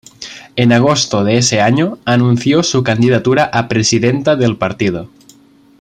[0.55, 5.09] En agosto de ese año anunció su candidatura a presidenta del partido.